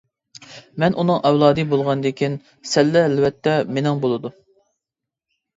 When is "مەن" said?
0.43-0.97